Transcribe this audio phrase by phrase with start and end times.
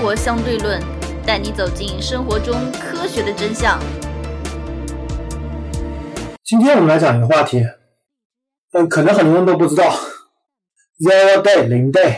[0.00, 0.80] 活相对论》，
[1.26, 3.78] 带你走进生活中科学的真相。
[6.42, 7.62] 今天我们来讲一个话题，
[8.72, 9.94] 嗯，可能很多人都不知道
[11.00, 12.14] ，zero day 零 day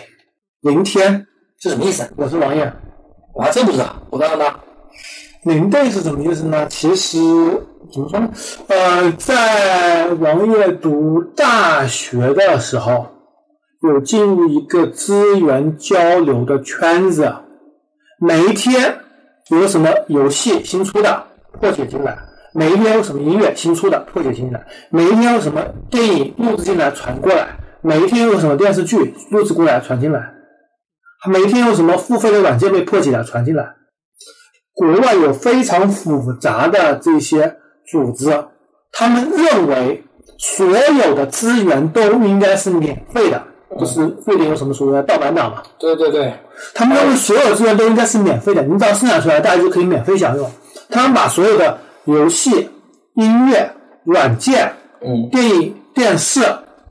[0.61, 1.27] 零天
[1.61, 2.09] 是什么意思？
[2.17, 2.73] 我是王爷，
[3.35, 4.61] 我还真不知道，我告诉他，
[5.43, 6.67] 零 day 是什么意思呢？
[6.69, 7.19] 其实
[7.93, 8.31] 怎么说呢？
[8.69, 13.09] 呃，在王爷读大学的时候，
[13.83, 17.35] 有进入一个资源交流的圈子，
[18.25, 19.01] 每一天
[19.51, 21.27] 有什么游戏新出的
[21.59, 22.17] 破解进来，
[22.55, 30.35] 每一天有什么音乐新出的破解进来，每一天有什么电影录制进来传过来，每一天有什么电视剧录制过来传进来，
[31.29, 33.75] 每一天有什么付费的软件被破解了传进来。
[34.73, 37.57] 国外有非常复杂的这些
[37.91, 38.45] 组织，
[38.93, 40.05] 他们认为
[40.39, 43.49] 所有的资源都应该是免费的，
[43.79, 46.33] 就是瑞典有什么所谓的盗版党嘛，对对对，
[46.75, 50.51] 他们认为所有资源都应该是免费的，你只要生产出来，大家就可以免费享用。
[50.91, 52.71] 他们把所有的游戏、
[53.15, 56.41] 音乐、软件、嗯电影、电视，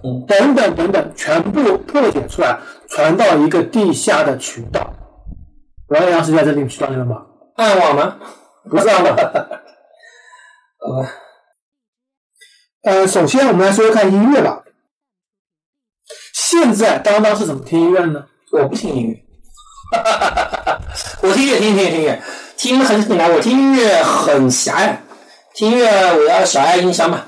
[0.03, 2.57] 嗯等等等等，全部破解出来，
[2.89, 4.93] 传到一个地下的渠道。
[5.89, 7.21] 王阳是在这里渠道里面吗？
[7.57, 8.16] 暗网吗？
[8.69, 8.95] 不是啊，
[10.79, 11.09] 好吧，
[12.83, 14.63] 呃，首先我们来说说看音乐吧。
[16.52, 18.25] 现在当当是怎么听音乐呢？
[18.52, 19.16] 我不听音乐，
[21.23, 22.21] 我听音乐，听音乐，听音乐，
[22.57, 25.02] 听很简单，我听音乐很狭隘，
[25.55, 27.22] 听音乐我要小爱音箱嘛，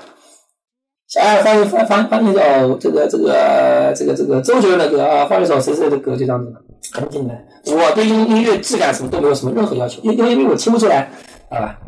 [1.08, 6.60] 小爱放放放放一首这个这个这个这个周杰伦的歌啊，放一首谁谁的歌就这样子了，
[6.92, 7.34] 很简单。
[7.64, 11.10] 我对音音乐质感什么都没有什么任何要求，因因为因为我听不出来，
[11.48, 11.78] 好吧？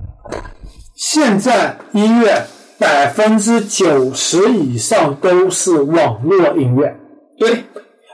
[0.96, 2.46] 现在音乐
[2.78, 6.96] 百分之九十以上都是网络音乐，
[7.38, 7.64] 对，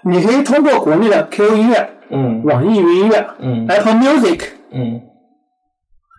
[0.04, 2.42] 你可以通过国内的 QQ 音乐、嗯。
[2.44, 3.66] 网易云音乐、嗯。
[3.68, 4.40] Apple Music，
[4.70, 5.00] 嗯。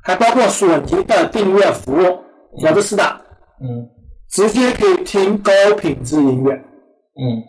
[0.04, 2.20] 还包括索尼的订阅服务，
[2.60, 3.22] 只要这四大，
[3.62, 3.90] 嗯。
[4.30, 6.54] 直接可以听高品质音乐。
[6.54, 7.44] 嗯，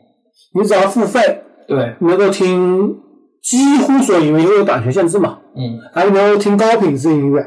[0.54, 2.94] 你只要付费，对，能够听
[3.42, 5.80] 几乎所有音乐，因为有版权限制嘛，嗯。
[5.94, 7.42] 还能够听高品质音乐。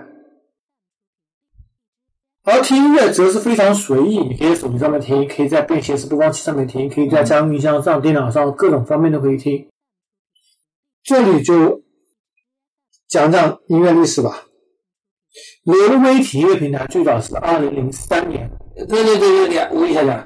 [2.50, 9.68] 而听音乐则是非常随意，你可以在手机上面听，可以在便携式播放器上面听，可以在家用音箱上、电脑上各种方面都可以听。
[11.04, 11.82] 这里就
[13.10, 14.44] 讲讲音乐历史吧。
[15.64, 20.26] 流媒体音乐平台最早是二零零三年，对对对对对，我一下讲，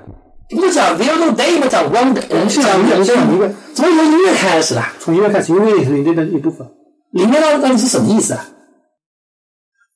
[0.51, 1.65] 你不是讲 No Day 吗？
[1.67, 4.83] 讲 One Day，人是讲音乐，音乐，怎么从音乐开始的？
[4.99, 6.71] 从音乐开始，音乐也是音乐的一部分。
[7.13, 8.47] 里面到到底是什么意思啊？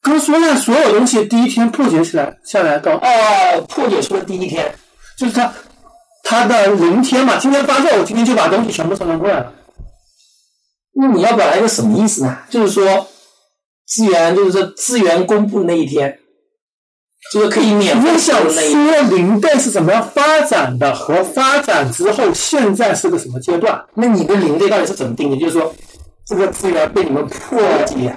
[0.05, 4.71] 刚说了，所有东西第一天破解起来下来到哦，破解出了第一天，
[5.17, 5.51] 就是他
[6.23, 9.51] 他的零天嘛，今天发售，我今天就把东西全部上传过来了。
[10.93, 12.37] 那你要表达一个什么意思呢？
[12.51, 13.07] 就是说
[13.87, 16.19] 资源，就是说资源公布的那一天，
[17.33, 19.07] 就是可以免费我想享用那一天。
[19.07, 23.83] 说零代是怎么样发展的，和发展之后现在是个什么阶段？
[23.95, 25.37] 那你的零 day 到底是怎么定的？
[25.37, 25.73] 就是说
[26.27, 28.15] 这个资源被你们破解，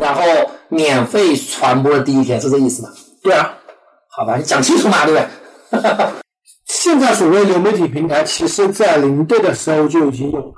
[0.00, 0.22] 然后
[0.68, 2.88] 免费传播的第一天，是这意思吗？
[3.22, 3.54] 对啊，
[4.08, 5.80] 好吧，你讲清楚嘛，对不对？
[6.66, 10.54] 现在所谓流媒体平台，其实在零队的时候就已经有了。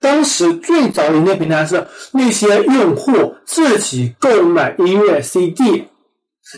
[0.00, 5.88] 当时最早零代平台是那些用户自己购买音乐 CD，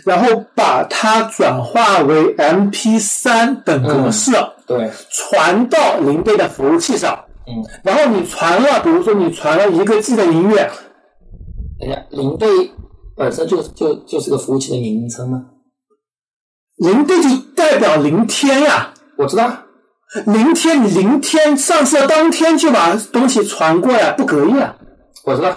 [0.04, 4.30] 然后把它转化为 MP 3等格式。
[4.64, 10.70] 对，传到零队的服务器上，嗯，然后你传了，比如说你传了一个 G 的音乐，
[11.82, 12.70] 等一下，零 day
[13.16, 15.46] 本身就就就是个服务器的名称吗？
[16.76, 19.52] 零倍就代表零天呀，我知道，
[20.26, 24.76] 零天你零天上市的当天就把东西传过来，不隔夜啊，
[25.24, 25.56] 我知道，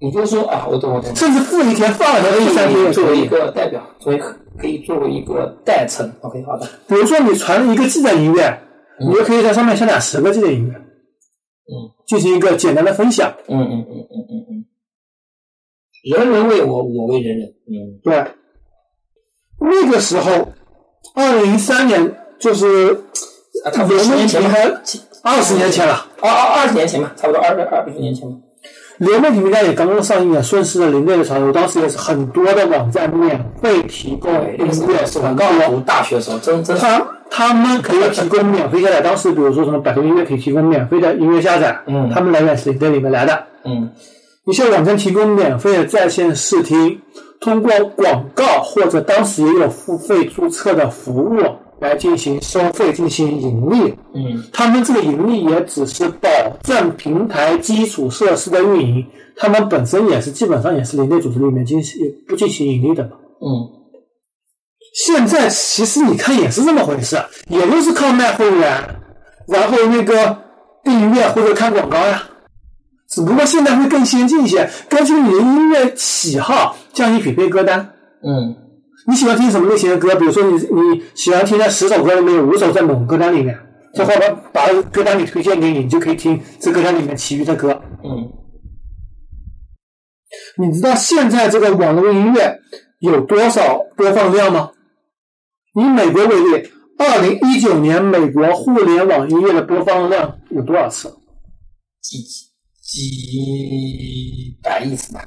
[0.00, 3.26] 你就说啊，我懂我懂，甚至负一天放了第三天可以作为一。
[3.26, 6.08] 个代表，作为可可以作为一个代称。
[6.20, 8.60] OK，好的，比如说你传了一个 G 的音乐，
[9.00, 13.34] 你就可以在上面下载十个 G 的音乐，嗯进行一个简单的分享。
[13.48, 14.63] 嗯嗯嗯嗯嗯嗯，
[16.04, 17.48] 人人为我，我为人人。
[17.66, 18.24] 嗯对，
[19.60, 20.52] 那个时候，
[21.14, 22.92] 二零零三年就是
[23.64, 24.62] 啊，差不多流媒体十年前嘛，还
[25.22, 26.06] 二十年前了。
[26.20, 28.36] 二二二十年前吧，差不多二二二十年前嘛。
[28.98, 43.46] 流媒体平台也刚刚上映啊，顺势的零类的潮流，当时也是很多的网站免费提供音乐是我刚读大学的时候，真真是他他们可以提供免费下载，当时比如说什么百度音乐可以提供免费的音乐下载，嗯他们来源是零类里面来的。
[43.64, 43.90] 嗯
[44.46, 47.00] 一些网站提供免费的在线试听，
[47.40, 51.38] 通过广告或者当时也有付费注册的服务，
[51.80, 53.94] 来进行收费、进行盈利。
[54.14, 56.28] 嗯他们这个盈利也只是保
[56.62, 63.12] 证平台基础设施的运营，他们本身也是基本上也是零内组织里面进行不进行盈利的嘛。
[63.40, 63.80] 嗯
[64.94, 67.16] 现在其实你看也是这么回事，
[67.48, 69.00] 也就是靠卖会员，
[69.48, 70.36] 然后那个
[70.84, 72.22] 订阅或者看广告呀。
[73.14, 77.94] 只不过现在会更先进一些，根据你的音乐喜好向你匹配歌单。
[78.26, 78.56] 嗯
[79.06, 80.16] 你喜欢听什么类型的歌？
[80.16, 83.56] 比如说你你喜欢听的十首歌里面有五首在某个歌单里面，
[83.94, 87.80] 这会把把歌单里推荐给你，你就可以听这歌单里面其余的歌。
[88.02, 88.32] 嗯
[90.58, 92.58] 你知道现在这个网络音乐
[92.98, 94.70] 有多少播放量吗？
[95.74, 96.68] 以美国为例，
[96.98, 101.14] 二零一九年美国互联网音乐的播放量有多少次？
[102.00, 102.18] 几
[102.86, 105.26] 几百亿次吧，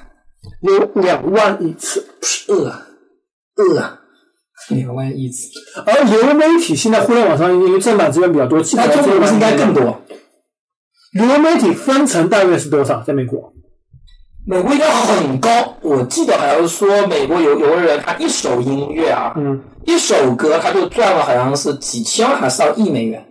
[0.62, 2.06] 有两万亿次。
[2.48, 2.72] 呃
[3.56, 3.98] 呃，
[4.68, 5.48] 两万亿次，
[5.84, 10.00] 而流媒体现在互联网上因为正版资源比较多，基本那上中国不是应该更多？
[11.12, 13.02] 流媒体分成大约是多少？
[13.02, 13.52] 在美国？
[14.46, 23.26] 美国应该很高，我记得好像是说美国有有个人他一首音乐啊，嗯一首歌他就赚了好像是几千万还是上亿美元，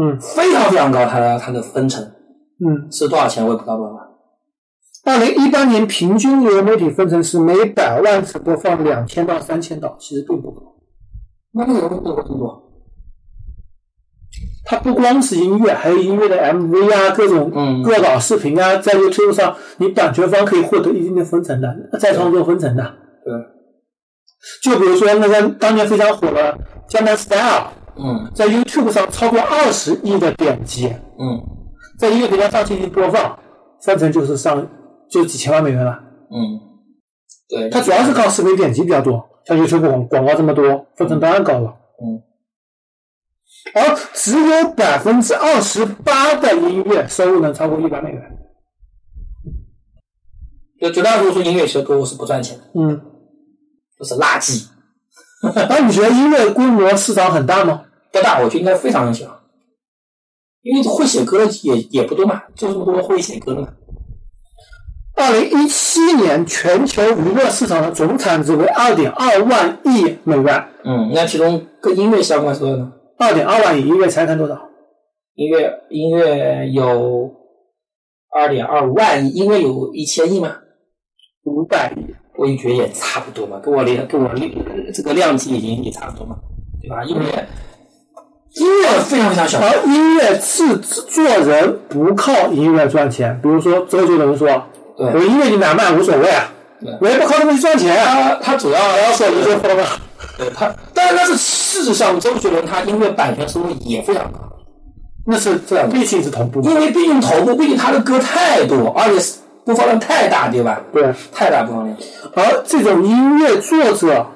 [0.00, 2.02] 嗯非常非常高，他的他的分成
[2.60, 2.90] 嗯。
[2.90, 3.94] 是多少钱我也不知道多少。
[5.04, 10.62] 二零一八年平均流媒体分成是每百万次播放两千到三千刀，其实并不高。
[11.52, 12.62] 那那个多多多多，
[14.64, 22.82] 它不光是音乐，还有音乐的 MV 啊，各种嗯恶搞视频啊，在 YouTube 上，你版权方可以获得一定的分成的，再创作分成的。
[23.24, 23.32] 对，
[24.64, 26.52] 就比如说那个当年非常火的
[26.88, 27.38] 《江南 Style》，
[27.96, 31.40] 嗯在 YouTube 上超过二十亿的点击，嗯
[31.98, 33.38] 在音乐平台上进行播放，
[33.82, 34.66] 分成就是上
[35.10, 35.98] 就几千万美元了。
[36.30, 36.60] 嗯，
[37.48, 41.76] 对，它主要是靠视频点击比较多，像 YouTube 广广告这么多，分成当然高了。
[42.02, 42.22] 嗯
[43.74, 48.22] 而只有百分之二十八的音乐收入能超过一百美元。
[50.80, 53.00] 就绝大多数音乐其实都是不赚钱的，嗯，
[53.98, 54.68] 都是垃圾。
[55.42, 57.84] 那你觉得音乐规模市场很大吗？
[58.12, 59.35] 不大，我觉得应该非常小，
[60.66, 63.68] 因为会写歌的也也不多嘛，就这么多会写歌的嘛。
[65.14, 72.92] 二零一七年全球娱乐市场的总产值为二点二万亿美元，嗯，那其中跟音乐相关是多少呢？
[73.16, 74.58] 二点二万亿，音乐财产多少？
[75.36, 77.32] 音乐音乐有
[78.30, 80.56] 二点二万亿，音乐有一千亿吗？
[81.44, 82.12] 五百亿。
[82.38, 84.50] 我也觉得也差不多嘛，跟我量跟我量
[84.92, 86.36] 这个量级已经也差不多嘛，
[86.82, 87.02] 对吧？
[87.04, 87.24] 因为
[88.56, 94.48] 音乐非常非常小，而音乐制作人不靠音乐赚钱，比如说周杰伦说
[94.96, 96.48] ：“我音乐你买不买无所谓啊，
[97.00, 98.38] 我也不靠这个去赚钱啊。
[98.40, 99.84] 他他主要”然后说你就疯了。
[100.38, 104.38] 对他，但是但是事实上，周杰伦他音乐版权收入也非常高，
[105.26, 106.60] 那是这样，毕竟是同步。
[106.62, 110.80] 因为毕竟同步，毕竟他的歌太多，而且播放量太大，对吧？
[110.92, 111.96] 对，太大播放量。
[112.34, 114.26] 而这种音乐作者，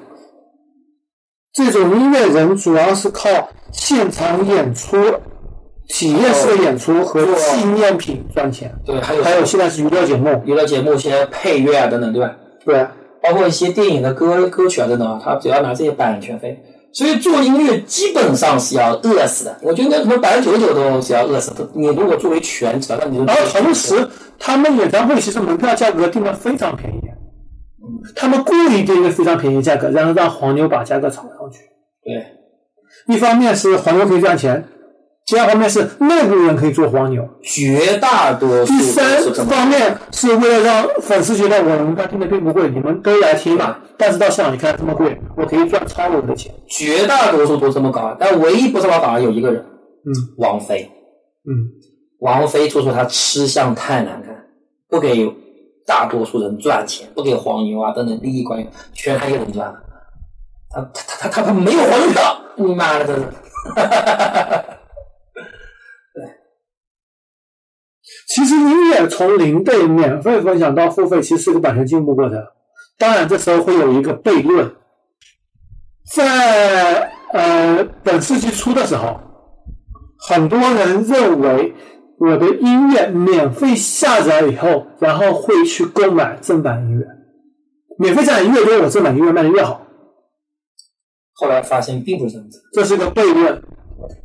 [1.53, 3.29] 这种音乐人主要是靠
[3.73, 4.95] 现场演出、
[5.89, 8.73] 体验式的演出和纪念品赚钱。
[8.85, 12.31] 对，还有还有现在是娱乐节目，娱乐节目一些配乐啊等等，对吧？
[12.65, 12.87] 对，
[13.21, 16.57] 包括一些电影的歌歌曲啊等等啊，他只要拿这些版权费，
[16.93, 19.57] 所以做音乐基本上是要饿死的。
[19.61, 21.67] 我觉得可能百分之九十九都是要饿死的。
[21.73, 24.07] 你如果作为全职，那你就然后同时，
[24.39, 27.01] 他们演唱会其实门票价格定的非常便宜，
[28.15, 31.59] 他们故意定一个非常便宜的价格，然后让黄牛把价格炒上去。
[32.03, 32.25] 对
[33.07, 34.67] 一方面是黄牛可以赚钱，
[35.25, 43.77] 第二方面是内部人可以做黄牛，绝大多数第三方面是为了让粉丝觉得我们家听的并不贵，你们都来听嘛。
[43.97, 46.53] 但是到现场你看这么贵，我可以赚超额的钱。
[46.67, 50.89] 绝大多数都这么搞，但唯一不这么搞的有一个人，嗯王菲。
[51.47, 51.69] 嗯，
[52.19, 54.35] 王菲做出她吃相太难看，
[54.89, 55.33] 不给
[55.91, 59.83] 大多数人赚钱，不给黄牛啊等等利益关系，全他一个人赚了。
[60.69, 63.25] 他他他他他没有黄牛票，你妈的，真是！
[66.15, 66.23] 对
[68.25, 72.41] 其实音乐从零对免费分享到付费，其实是个版权进步过程。
[72.97, 74.73] 当然，这时候会有一个悖论，
[76.09, 79.19] 在呃本世纪初的时候，
[80.29, 81.75] 很多人认为
[82.21, 87.07] 我的音乐免费下载以后，然后会去购买正版音乐，
[87.97, 89.87] 免费下载音乐多，我正版音乐卖的越好，
[91.33, 92.61] 后来发现并不是这样子。
[92.73, 93.63] 这是个悖论。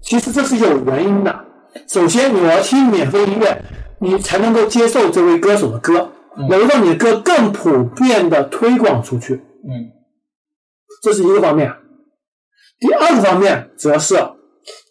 [0.02, 1.44] 其实这是有原因的。
[1.88, 3.64] 首先，你要听免费音乐，
[4.00, 9.88] 你才能够接受这位歌手的歌，能够让你的歌更普遍的推广出去，嗯
[11.02, 11.72] 这是一个方面。
[12.78, 14.16] 第二个方面则是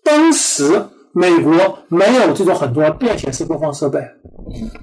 [0.04, 1.54] 当时美国
[1.88, 4.02] 没有这种很多便携式播放设备，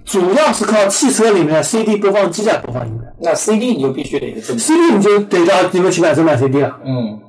[0.03, 3.03] 主要是靠汽车里面的 CD 播放机来播放音乐。
[3.21, 4.41] 那 CD 你就必须得。
[4.41, 6.81] CD 你就得到你们去买正版 CD 了。
[6.87, 7.21] 嗯，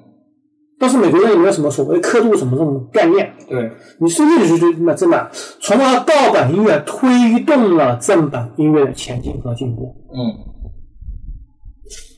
[0.80, 3.70] 但是美国人也没有什么所谓刻度什么这种概念，对，
[4.00, 5.30] 你 CD 你就去买正版，
[5.60, 9.94] 从而盗版音乐推动了正版音乐的前进和进步。
[10.16, 10.52] 嗯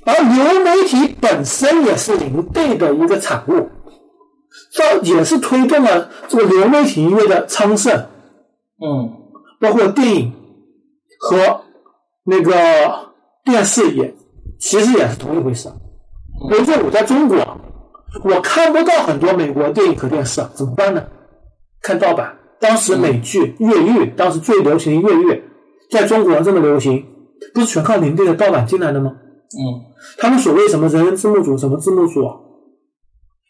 [0.08, 3.68] 而流媒体本身也是零对的一个产物，
[4.72, 8.06] 这也是推动了这个流媒体音乐的昌盛，
[8.82, 9.14] 嗯
[9.60, 10.34] 包括电影
[11.20, 11.62] 和
[12.26, 12.54] 那个
[13.44, 14.14] 电视也
[14.60, 15.70] 其实也是同一回事。
[16.50, 17.38] 比如说我在中国，
[18.24, 21.04] 我看不到很多美国电影和电视，怎么办呢？
[21.82, 22.38] 看盗版。
[22.60, 25.44] 当时美剧、越狱，当时最流行的越狱，
[25.92, 27.06] 在中国这么流行，
[27.54, 29.12] 不是全靠零对的盗版进来的吗？
[29.12, 32.22] 嗯他们所谓什么人人字幕组、什么字幕组、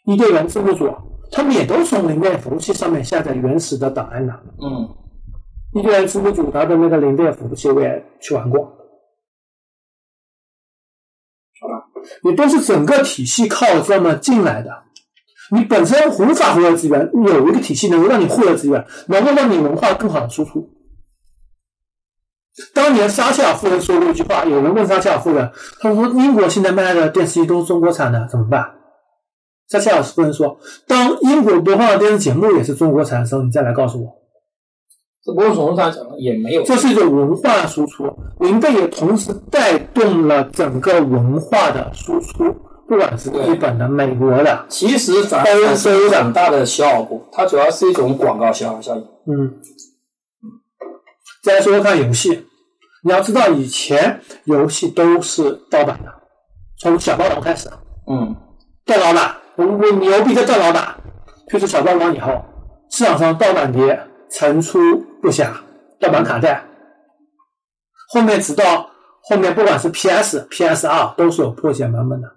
[0.06, 0.88] 伊甸园字幕组，
[1.32, 4.32] 他们也都是从零电服务器上面下载原始的档案的。
[4.62, 4.88] 嗯
[5.74, 8.64] 伊甸园字幕组它的那个零电服务器我也去玩过，
[11.60, 11.84] 好吧？
[12.22, 14.84] 你都是整个体系靠这么进来的。
[15.50, 20.70] 你本身无法获得资源，有一个体系能够让你获得资源，能够让你文化更好的输出。
[22.72, 28.64] 当年撒切尔夫人说过一句话，有人问撒切尔夫人，他说英国现在卖的电视机都是中国产的，怎么办？
[29.68, 34.12] 撒切尔夫人说，当英国播放的电视节目也是中国产的时候，你再来告诉我。
[35.24, 36.62] 这某种程度上讲也没有。
[36.62, 38.04] 这是一种文化输出，
[38.38, 42.54] 林贝也同时带动了整个文化的输出，
[42.86, 49.02] 不管是日本的、美国的，其实反而是有很大的效果，它主要是一种广告效效应。
[49.26, 49.60] 嗯。
[51.42, 52.44] 再来说说看游戏，
[53.02, 56.12] 你要知道以前游戏都是盗版的，
[56.78, 57.68] 从小霸王开始，
[58.08, 58.34] 嗯
[58.84, 60.94] 断老板，我我牛逼的断老板，
[61.48, 62.44] 推出小霸王以后，
[62.90, 63.98] 市场上盗版碟
[64.28, 64.78] 层出
[65.22, 65.46] 不穷，
[66.00, 66.64] 盗版卡带，
[68.10, 68.90] 后面直到
[69.22, 72.28] 后面不管是 PS、PS2 都是有破解版本的，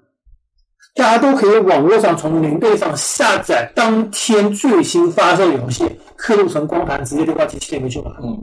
[0.95, 8.13] 大家都可以网络上从零队上下载当天最新发售的游戏，刻录成光盘，直接丢到机器里面去玩。
[8.23, 8.37] 嗯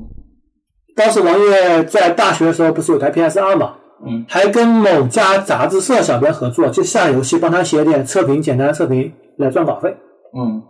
[0.95, 3.75] 当时王爷在大学的时候不是有台 PS2 吗？
[4.05, 9.97] 嗯还跟某家杂志社小编合作，就下游戏帮他写点测评，简单测评来赚稿费。
[10.37, 10.63] 嗯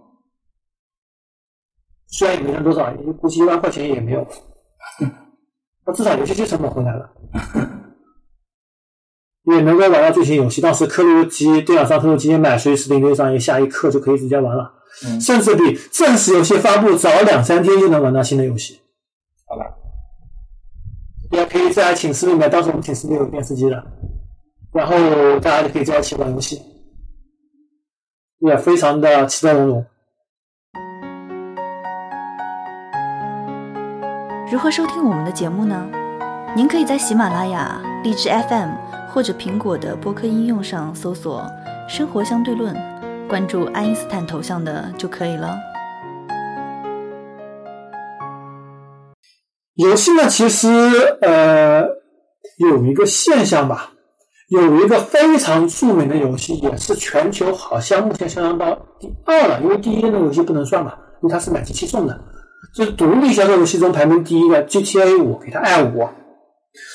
[2.09, 4.27] 虽然也没赚多少，估计一万块钱也没有，
[5.85, 7.11] 那至少游戏机成本回来了，
[9.45, 10.61] 也能够玩到最新游戏。
[10.61, 14.73] 当时刻录机电脑上刻录机买，随时零队上一下一刻就可以直接玩了，
[15.05, 18.81] 嗯，甚至比正式游戏发布早两三天就能玩到新的游戏。
[19.49, 19.65] 好吧，
[21.31, 23.85] 也可以在寝室里面，当时我们寝室里有电视机的，
[24.73, 24.95] 然后
[25.41, 26.63] 大家就可以在一起玩游戏，
[28.39, 29.87] 也非常的其乐融融。
[34.51, 35.89] 如何收听我们的节目呢？
[36.55, 38.71] 您可以在喜马拉雅、荔枝 FM
[39.13, 41.45] 或者苹果的播客应用上搜索
[41.89, 42.75] “生活相对论”，
[43.29, 45.55] 关注爱因斯坦头像的就可以了。
[49.77, 50.69] 游戏呢，其实
[51.21, 51.83] 呃
[52.59, 53.93] 有一个现象吧，
[54.49, 62.19] 有一个非常著名的游戏，也是全球好像目前销量到第二了，因为第一的游戏不能算嘛，因为它是买机器送的。
[62.75, 66.09] 就是独立销售游戏中排名第一的 GTA 五，给它爱五，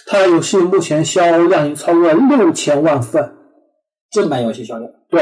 [0.08, 3.36] 它的游戏目前销量已经超过六千万份。
[4.12, 4.92] 正版游戏销量。
[5.10, 5.22] 对，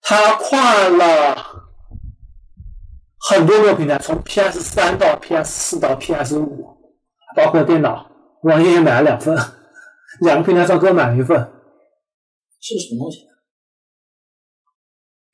[0.00, 1.65] 它跨了
[3.28, 6.76] 很多个平台，从 PS 三到 PS 四到 PS 五，
[7.34, 8.08] 包括电脑，
[8.42, 9.36] 网页也买了两份，
[10.20, 11.36] 两个平台上各买了一份，
[12.60, 13.26] 是什么东西？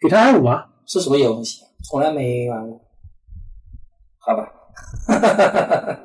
[0.01, 1.61] 给他 i 五啊，是什么游戏？
[1.89, 2.81] 从来没玩过。
[4.19, 4.53] 好吧，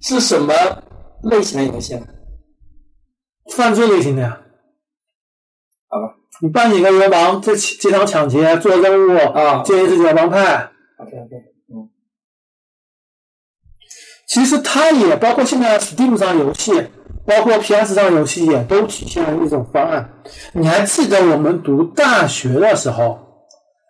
[0.00, 0.54] 是什么
[1.24, 2.06] 类型的游戏呢？
[3.54, 4.40] 犯罪类型的呀。
[6.40, 10.70] 你扮演个流氓，在街上抢劫、做任务啊建立自己的帮派。
[10.98, 11.36] ，OK OK，
[11.72, 11.88] 嗯
[14.26, 16.72] 其实它也包括现在 Steam 上游戏，
[17.26, 20.08] 包括 PS 上游戏，也都体现了一种方案。
[20.52, 23.18] 你还记得我们读大学的时候，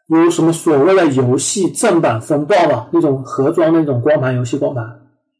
[0.09, 2.89] 有什么所谓的游戏正版风暴吗？
[2.93, 4.83] 那种盒装那种光盘游戏光盘，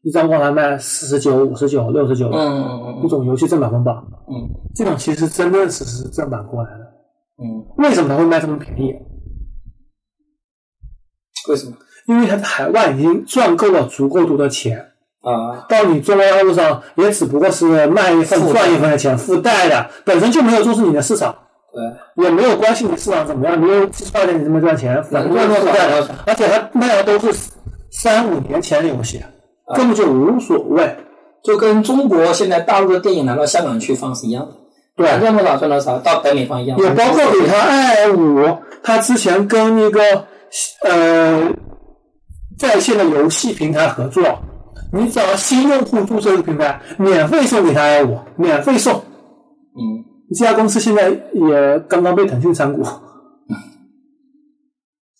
[0.03, 3.91] 一张光盘卖四十九、五十九、六十九嗯嗯嗯一种游戏正版风暴。
[4.29, 6.80] 嗯这种其实真的是是正版过来的。
[7.41, 8.93] 嗯，为什么它会卖这么便宜？
[11.49, 11.73] 为什么？
[12.07, 14.87] 因为它在海外已经赚够了足够多的钱。
[15.21, 21.35] 啊，到你中国大陆上也只不过是卖一份赚一份的钱，附带的本身就没有重视你的市场。
[21.73, 27.51] 对，也没有关心你市场怎么样，你又赚钱你怎么赚钱，反正都是这样，而且它卖的都是
[27.91, 29.23] 三五年前的游戏，
[29.75, 30.97] 根本就无所谓。
[31.43, 34.55] 就跟中国现在大陆的电影拿到香港去放是一样的，
[34.95, 36.77] 对，赚多少赚多少，到北美方一样。
[36.77, 40.27] 也包括给他 I 五，他之前跟那个
[40.83, 41.51] 呃
[42.59, 44.23] 在线的游戏平台合作，
[44.93, 48.93] 你只要新用户注册一个平台，免费送给他 I 五，免费送。
[48.93, 50.03] 嗯，
[50.37, 52.83] 这家公司现在也刚刚被腾讯参股，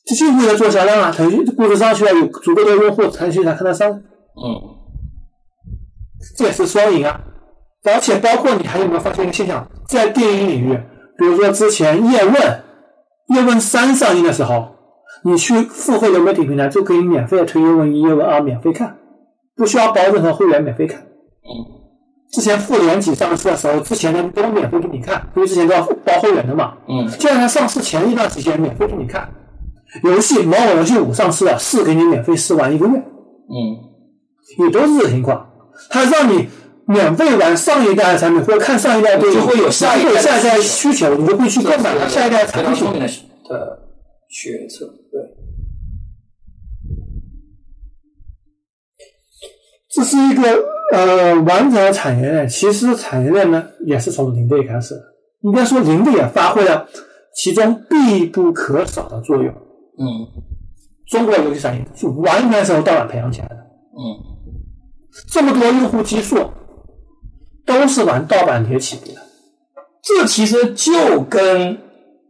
[0.05, 1.13] 这就是为了做销量啊！
[1.15, 3.89] 腾讯估值上去了，有足够的用户，腾讯才看得上。
[3.89, 4.77] 嗯。
[6.37, 7.19] 这也是双赢啊！
[7.83, 10.79] 而且包括你还有没有发现一个现象，在电影领域，
[11.17, 12.33] 比如说之前《叶问》
[13.35, 14.75] 《叶问三》上映的时候，
[15.23, 18.97] 你去付费的媒体平台就可以免费的推《叶问一》《叶问二》免费看，
[19.55, 21.01] 不需要包任何会员免费看。
[21.01, 21.81] 嗯。
[22.31, 26.75] 之前《复联几》上市的时候，之前的都免费给你看，因为之前都要包会员的嘛。
[26.87, 27.09] 嗯。
[27.09, 29.29] 现在它上市前一段时间免费给你看，
[30.03, 32.97] 游戏《某某游戏五》上市了，是给你免费试玩一个月。
[32.97, 33.89] 嗯。
[34.59, 35.47] 也都是这个情况。
[35.89, 36.47] 它让你
[36.91, 43.79] 免费玩上一代的产品，或者看上一代电影，就会有下一代下一代需求，你就会去购买它下一代产品的的
[44.29, 44.85] 决策。
[45.11, 45.21] 对，
[49.89, 52.47] 这是一个呃完整的产业链。
[52.47, 55.01] 其实产业链呢，也是从零队开始的。
[55.41, 56.87] 应该说，零队也发挥了
[57.35, 59.47] 其中必不可少的作用。
[59.47, 60.27] 嗯，
[61.07, 63.55] 中国游戏产业是完全是由盗版培养起来的。
[63.55, 64.29] 嗯。
[65.29, 66.37] 这么多用户基数，
[67.65, 69.21] 都是玩盗版碟起步的。
[70.03, 71.77] 这其实就跟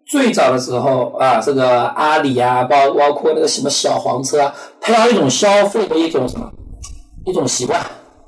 [0.06, 6.52] 最早的时候啊，这个阿里啊，包包括那个什么小黄车啊，培养一种消费的一种什么
[7.26, 7.80] 一种习惯。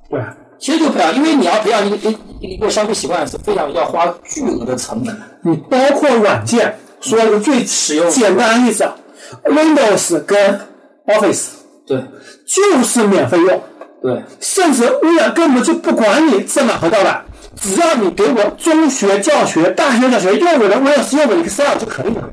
[0.09, 0.21] 对，
[0.57, 5.13] 其实就培养，因为你要培养一个一一个消费习惯是非常要花巨额的成本。
[5.41, 8.89] 你包括软件，说一个最实用简单的例子
[9.43, 10.61] ，Windows 跟
[11.05, 11.47] Office，
[11.85, 12.01] 对，
[12.47, 13.61] 就是免费用。
[14.03, 17.23] 对，甚至微软根本就不管你正版和盗版，
[17.55, 22.29] 只要你给我中学教学、大学教学用我的 Windows 用我的 Excel 就可以了。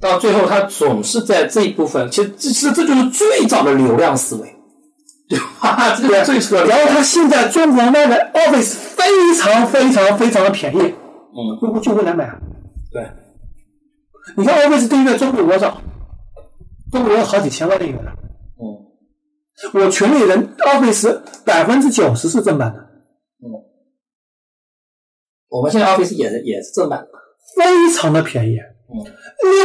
[0.00, 4.56] 到最后，他总是在这一部分，其实这其实这就是最早的流量思维，
[5.28, 5.94] 对吧？
[5.94, 6.64] 这个最初的。
[6.64, 12.34] 然后他现在中国卖的 Office 非常非常非常的便宜，嗯，用户就会来买。
[12.90, 13.06] 对，
[14.38, 15.82] 你看 Office 订阅中国多少？
[16.90, 18.12] 中国有好几千万订阅了。
[19.72, 22.78] 我群里人 Office 百分之九十是正版的，
[23.44, 23.48] 嗯，
[25.48, 27.08] 我们现在 Office 也是也是正版的，
[27.56, 28.58] 非常的便宜，
[28.92, 29.04] 嗯，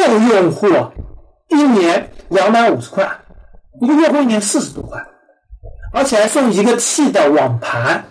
[0.07, 0.67] 六用户
[1.49, 3.09] 一年两百五十块，
[3.81, 5.03] 一个用户一年四十多块，
[5.93, 8.05] 而且还送一个 T 的网盘，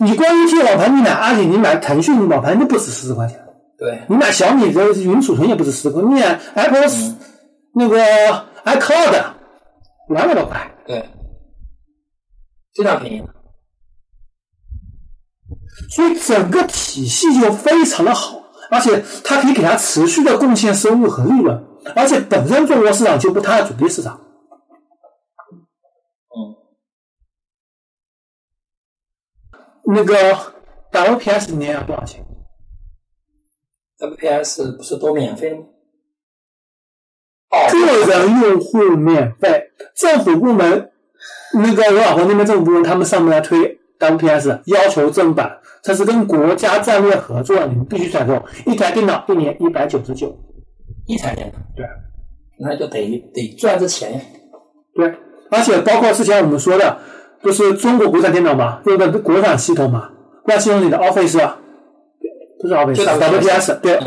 [0.00, 3.38] 你光一 T 网盘，你买阿里，你买腾讯的网盘就不止四十块钱，
[3.78, 6.88] 对，你买小米的云储存也不止十块，你买 Apple
[7.74, 7.98] 那个
[8.64, 9.24] iCloud
[10.08, 10.70] 两百多块。
[10.86, 11.08] 对，
[12.74, 13.26] 非常便宜，
[15.90, 18.38] 所以整个体系就非常的好，
[18.70, 21.64] 而且它可以给它持续的贡献收入和利润，
[21.96, 24.20] 而且本身中国市场就不它的主力市场。
[26.36, 26.56] 嗯，
[29.94, 30.14] 那个
[30.92, 32.26] WPS 年要多少钱
[33.98, 35.66] ？WPS 不是都免费吗？
[37.70, 39.63] 个人用户免费，
[39.94, 40.90] 政府部门
[41.54, 48.42] 那个我老婆那边政府部门，他们上面来推 WPS，要求正版，这是跟国家战略合作，你们必须采购。
[48.66, 50.36] 一台电脑一年一百九十九，
[51.06, 51.86] 一台电脑，对，
[52.58, 54.12] 那就得得赚这钱。
[54.12, 54.20] 呀，
[54.94, 55.14] 对，
[55.50, 56.98] 而且包括之前我们说的，
[57.42, 60.10] 就是中国国产电脑嘛，用的国产系统嘛，
[60.42, 61.58] 国产系统里的 Office，啊
[62.60, 63.98] 不是 Office，WPS，对。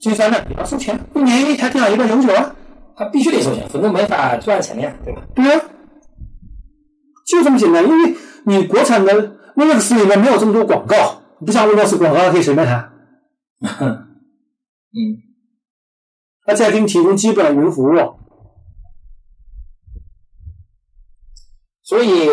[0.00, 2.56] 金山的也要收钱，一年一台电脑一百九十九啊，
[3.00, 5.22] 他必须得收钱，否则没法赚钱的呀，对吧？
[5.34, 5.64] 对啊，
[7.26, 12.92] 就这么简单，因为你国产的 Windows 里面没有这么多广告，不像 Windows 广告可以随便弹。
[14.92, 15.16] 嗯，
[16.46, 17.94] 而且给你提供基本的云服务。
[21.82, 22.28] 所以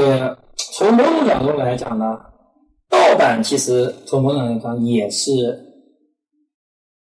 [0.73, 2.19] 从某种角度来讲呢，
[2.89, 5.63] 盗版其实从某种角度上也是。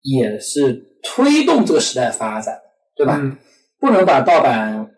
[0.08, 2.60] 也是推动这个时代发展，
[2.95, 3.19] 对吧？
[3.79, 4.89] 不能把盗版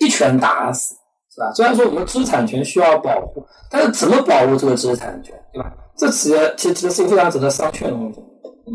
[0.00, 0.94] 一拳打死，
[1.30, 1.52] 是吧？
[1.54, 5.72] 虽然说我们知识产权需要保护，但是怎么保护这个知识产权，对吧？
[5.96, 8.20] 这其实其实是一个非常值得商榷的问题。
[8.20, 8.70] 嗯。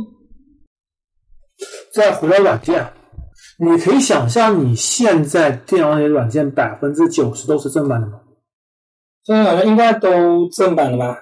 [1.93, 2.93] 再回到软件，
[3.60, 8.19] 你可以想象你现在电脑里软件百分之九十都是正版的吗？
[9.23, 11.17] 现在软件应该都正版的吧？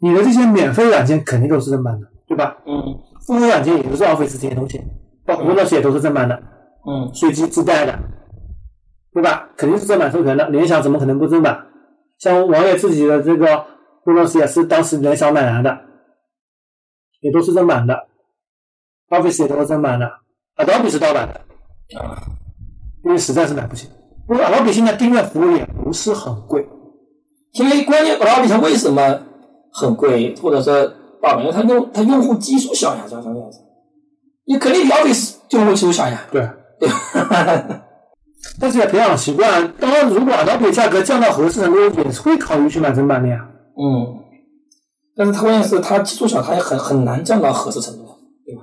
[0.00, 2.06] 你的这些免费软件肯定都是正版的。
[2.26, 2.56] 对吧？
[2.66, 4.82] 嗯付费软件也就是 Office 这些东西，
[5.24, 6.42] 包括 Windows 也都是正版的，
[6.86, 7.98] 嗯随机自带的，
[9.12, 9.50] 对吧？
[9.56, 10.48] 肯定是正版授权的。
[10.48, 11.66] 联想怎么可能不正版？
[12.18, 13.46] 像王爷自己的这个
[14.04, 15.78] Windows 也是当时联想买来的，
[17.20, 18.06] 也都是正版的
[19.08, 20.10] ，Office 也都是正版的
[20.56, 22.22] ，Adobe 是盗版的，啊，
[23.04, 23.88] 因为实在是买不起。
[24.26, 26.68] 不过 Adobe 现在订阅服务也不是很贵，
[27.52, 29.20] 因为关键 Adobe 它为什么
[29.72, 30.86] 很贵，或者说
[31.20, 31.40] 盗版？
[31.40, 33.58] 因为它用它用户基数小呀，这样这样子，
[34.46, 36.48] 你肯定比 Office 用户基数小呀，对。
[38.60, 39.72] 但是也培养习惯。
[39.78, 43.48] 当然，如果 Adobe 价格降到合适程度，也是会考虑去买正版的呀。
[43.76, 44.18] 嗯，
[45.16, 48.04] 但是它关键是它基数小，它也很很难降到合适程度，
[48.44, 48.62] 对吧？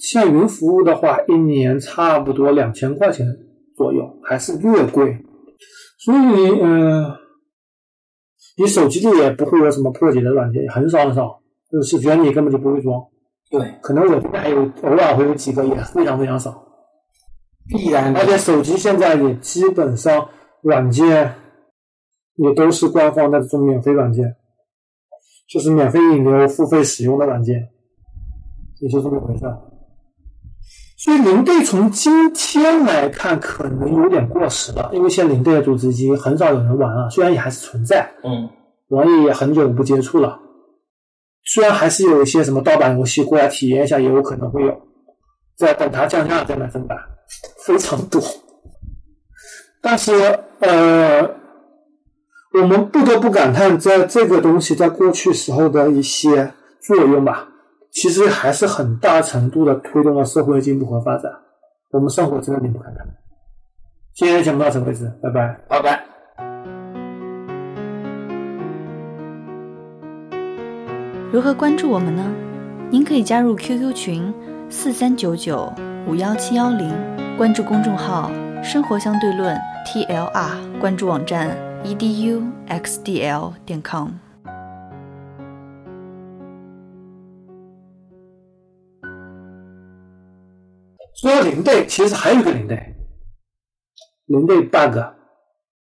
[0.00, 3.26] 像云服务的话，一年差不多两千块钱
[3.76, 5.18] 左右，还是略贵。
[5.98, 7.16] 所以，呃，
[8.58, 11.40] 你手机里也不会有什么破解的软件，很少很少。
[11.70, 13.00] 就是觉得你根本就不会装，
[13.48, 16.66] 对，可能我这边还有偶尔会有几个，也非常非常少。
[17.70, 20.28] 必然的而且手机现在也基本上
[20.62, 21.34] 软件
[22.36, 24.36] 也都是官方的这种免费软件，
[25.48, 27.68] 就是免费引流、付费使用的软件，
[28.80, 29.44] 也就这么回事。
[30.96, 38.48] 所以零 day 从今天来看可能有点过时了，因为现在零 day 的组织已经很少有人玩了，虽然也还是存在，嗯
[38.88, 40.38] 王爷也很久不接触了。
[41.44, 44.78] 虽然还是有一些什么盗版游戏过来体验一下，也有可能会有，
[45.56, 46.98] 再等它降价再买正版，
[47.64, 48.20] 非常多。
[49.80, 50.12] 但是
[50.60, 51.22] 呃，
[52.52, 57.48] 我们不得不感叹，在这个东西在过去时候的一些作用吧，
[57.90, 61.32] 其实还是很大程度的推动了社会进步和发展。
[61.92, 63.04] 我们生活真的离不开它。
[64.14, 65.60] 今天的节目到此为止，拜拜。
[65.68, 66.04] 拜拜。
[71.32, 72.30] 如何关注我们呢？
[72.90, 74.34] 您可以加入 QQ 群
[74.68, 75.72] 四三九九
[76.08, 76.92] 五幺七幺零，
[77.40, 78.30] 关注公众号
[78.62, 84.10] “生活相对论 ”TLR，关注网站 eduxdl 点 com。
[91.14, 92.92] 说到零 day，其实还有一个零 day，
[94.26, 94.98] 零 day bug。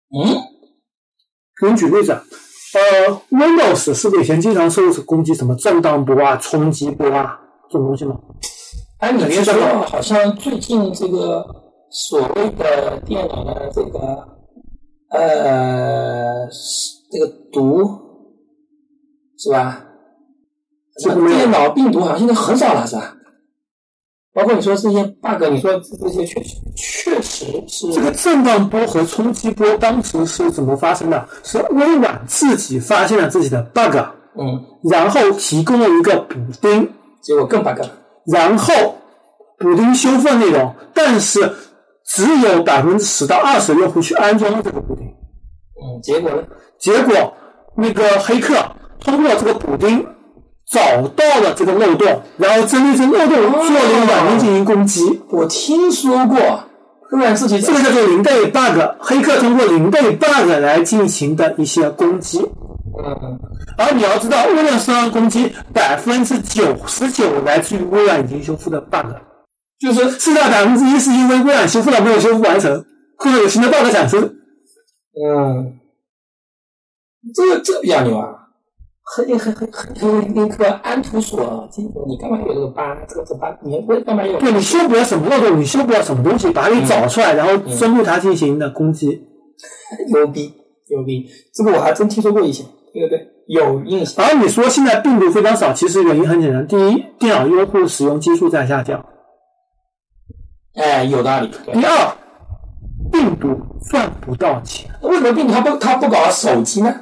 [0.09, 0.25] 嗯，
[1.61, 7.39] 给你举例子，呃，Windows 是不是以前经常受攻击什么震荡波啊、冲击波啊
[7.69, 8.17] 这种东西吗？
[9.03, 9.53] 按理说，
[9.85, 11.45] 好像最近这个
[11.89, 13.99] 所谓的电脑的这个
[15.09, 16.47] 呃
[17.11, 17.85] 这个毒
[19.37, 19.83] 是吧？
[20.95, 23.13] 几乎没有电脑病毒好像现在很少了，是吧？
[24.33, 31.27] 包括你说这些 bug，你说这些确实确实是这个震荡波和冲击波当时是怎么发生的？
[31.43, 33.97] 是微软自己发现了自己的 bug，
[34.39, 36.89] 嗯，然后提供了一个补丁，
[37.21, 37.99] 结果更 bug 了。
[38.25, 38.73] 然后
[39.57, 41.53] 补丁修复内容，但是
[42.05, 45.05] 只有百分之十到二十用户去安装了这个补丁。
[45.05, 46.43] 嗯，结果呢？
[46.79, 47.33] 结果
[47.77, 48.55] 那个黑客
[48.99, 50.05] 通过这个补丁
[50.71, 55.21] 找到了这个漏洞，然后针对这个漏洞做了一个软件进行攻击。
[55.29, 56.37] 我听说过，
[57.11, 62.49] 微软自己这个叫做零倍 bug，黑客通过零倍 bug 来进行的一些攻击。
[62.95, 63.39] 嗯
[63.77, 69.07] 而你要知道，微软身上攻击百分之九十九来自于微软已经修复的 bug，
[69.79, 72.85] 就是剩下百分之一是因为微软修复了没有修复完成，
[73.17, 74.21] 或者有新的 bug 产生。
[75.15, 75.79] 嗯，
[77.33, 78.29] 这个这个比较牛啊！
[79.15, 79.67] 黑黑黑黑
[79.99, 82.95] 黑黑客安图索，这个你干嘛有这个疤？
[83.07, 84.39] 这个这疤，你为干嘛有？
[84.39, 89.27] 对你修补了什么漏洞，你修补了什么东西，把它给找出来，然后针对它进行的攻击。
[90.11, 90.53] 牛逼
[90.89, 91.27] 牛逼！
[91.53, 94.23] 这个我还真听说过以前，对对对，有印象。
[94.23, 98.99] 而你说现在病毒非常少，其实原因很简单：第一，电脑用户使用基数在下降；
[100.75, 101.51] 哎，有道理。
[101.73, 102.15] 第二，
[103.11, 104.91] 病毒赚不到钱。
[105.01, 107.01] 为什么病毒它不它不搞手机呢？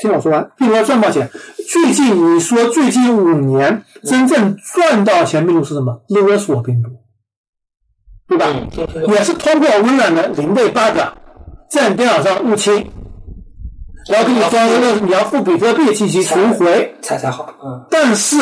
[0.00, 1.28] 听我说完，病毒要赚到钱。
[1.70, 6.00] 最近你说最近五年真正赚到钱病毒是什么？
[6.08, 6.88] 勒索病毒，
[8.26, 8.46] 对吧？
[8.94, 9.12] 嗯。
[9.12, 10.98] 也是通过微软的零倍 bug
[11.70, 12.90] 在你电脑上入侵，
[14.08, 16.94] 然后给你装你要付比特币进行赎回。
[17.02, 18.38] 才才好，嗯，但是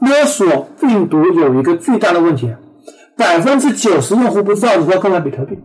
[0.00, 2.54] 勒索病毒有一个最大的问题，
[3.16, 5.58] 百分之九十用户不知道如何购买比特币。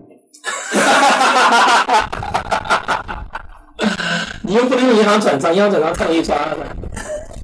[4.43, 6.65] 你又不能用银行转账，银行转账太容易抓了吧？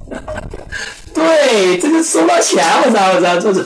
[1.13, 3.65] 对，这个收到钱，我操，我操，这是。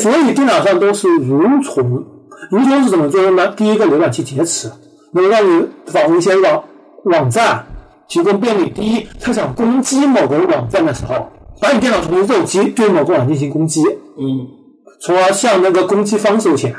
[0.00, 2.04] 所以电脑上都是蠕虫，
[2.50, 3.48] 蠕虫是怎么作用呢？
[3.48, 4.70] 第一个，浏览器劫持，
[5.12, 6.64] 能让你访问一些网
[7.04, 7.64] 网站，
[8.08, 8.70] 提供便利。
[8.70, 11.28] 第一，他想攻击某个网站的时候，
[11.60, 14.46] 把你电脑成为肉鸡，对某个网进行攻击，嗯
[15.00, 16.74] 从而向那个攻击方收钱。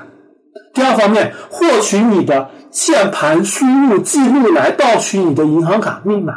[0.73, 6.33] 第二方面，获取你的键盘输入记录来盗取你的银行卡密码。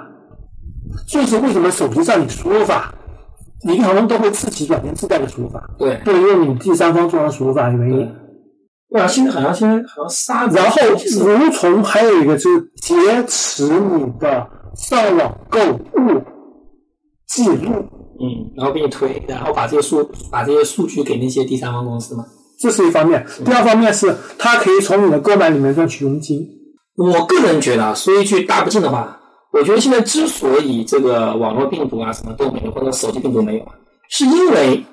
[1.09, 2.95] 这是为什么手机上你输入法，
[3.63, 8.09] 银行都会自己软件自带的输入法，对，不能用你第三方做的输入法的原因。
[8.93, 12.95] 对啊，现在好像现在好像杀然后蠕虫还有一个就是劫
[13.27, 16.23] 持你的上网购物
[17.29, 17.73] 记录，
[18.21, 22.25] 嗯，然后给你推，然后把这些数把这些数据给那些第三方公司嘛。
[22.61, 23.27] 这是一方面。
[23.45, 26.47] 第二方面是它可以从你的购买里面赚取佣金。
[26.97, 29.19] 我个人觉得啊，说一句大不敬的话，
[29.53, 33.65] 我觉得现在之所以这个网络病毒啊什么都没有，或者手机病毒没有，
[34.11, 34.85] 是因为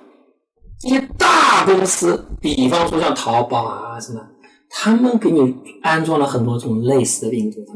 [0.82, 4.22] 这些大公司，比方说像淘宝啊什么，
[4.70, 7.74] 他们给你安装了很多这种类似的病毒，他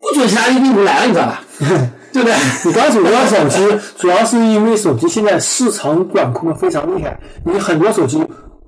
[0.00, 1.42] 不准其他的病毒来了，你知道吧？
[2.12, 2.34] 对不对？
[2.66, 8.22] 你刚才说手机，主要是因为手机现在市场管控的非常厉害，你很多手机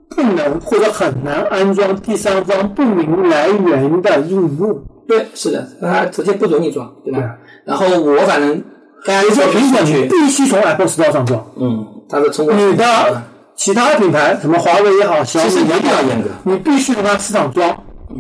[0.08, 4.82] 不能或者很难安装第三方不明来源的应用。
[5.06, 7.20] 对，是的，他直接不准你装，对吧？
[7.20, 7.28] 对
[7.66, 8.64] 然后我反正
[9.04, 11.46] 刚才比如说苹果，你去，必须从 Apple Store 上装。
[11.56, 13.22] 嗯，它是从你的
[13.56, 17.68] 其他品牌，什么华为也好，小其实米也定要严格，你必须从它市场装，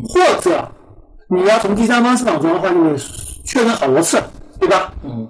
[0.08, 0.72] 或者
[1.28, 2.96] 你要从第三方市场装的话，你得
[3.44, 4.18] 确认好多次，
[4.58, 4.92] 对吧？
[5.04, 5.28] 嗯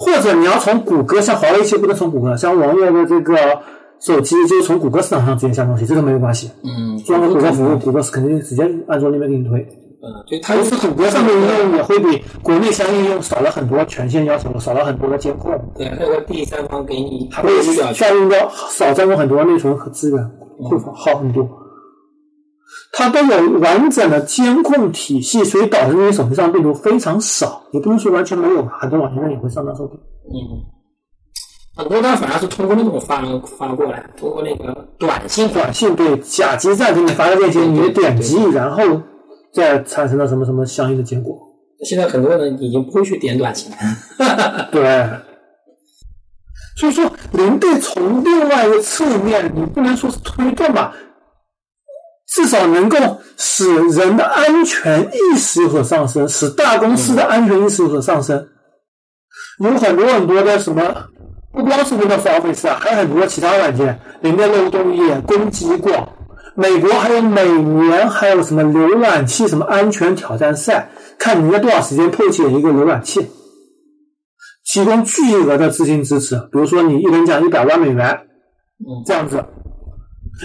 [0.00, 3.36] 或者你要从谷歌，像华为其实不能从谷歌，像王爷的这个
[4.00, 6.48] 手机就是从谷歌市场上直接下东西，这个没有关系。
[6.62, 9.66] 嗯，装个谷歌服务，谷歌是肯定直接安装那边给你推。
[10.00, 20.24] 嗯，对，它就是很多上面应用也会比国内相应用少了很多权限要求，少了很多的监控，对，它有个第三方给你它会去，占用到少占用很多内存和资源，
[20.70, 21.48] 会好很多。
[22.92, 29.98] 它都有完整的监控体系，所以导致你手机上病毒非常少，也不能说完全没有，很多网站上也会上当受骗。
[30.30, 30.62] 嗯，
[31.76, 33.22] 很多它反而是通过那种发
[33.58, 38.82] 发过来，通过那个短信短信对假基站给你发个链接，你点击，然后
[39.58, 41.36] 再产生了什么什么相应的结果。
[41.84, 44.68] 现在很多人已经不会去点短信了。
[44.70, 45.10] 对，
[46.76, 50.94] 所以说零队从另外一个侧面，你不能说是推动吧，
[52.28, 52.96] 至少能够
[53.36, 58.48] 使人的安全意识有所上升，使大公司的安全意识有所上升。
[59.58, 60.82] 有很多很多的什么，
[61.52, 66.12] 不光是 Windows Office 啊，还有很多其他软件里面漏洞也攻击过。
[66.60, 73.30] 美国还有每年还有什么浏览器什么安全挑战赛，看你在多少时间破解一个浏览器。
[74.64, 78.10] 提供巨额的资金支持，比如说你一人奖一百万美元，
[78.80, 79.44] 嗯这样子，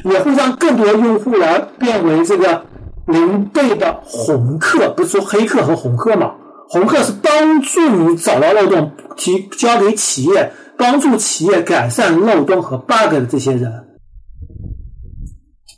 [0.06, 2.64] 也会让更多用户来变为这个
[3.08, 6.36] 零倍的红客，不是说黑客和红客嘛？
[6.70, 13.72] 红客是帮助你找到漏洞，提交给企业，帮助企业改善漏洞和 bug 的这些人，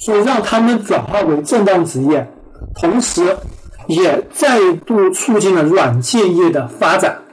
[0.05, 2.31] 所以让他们转化为正当职业，
[2.79, 3.35] 同时
[3.87, 7.24] 也再度促进了软件业的发展。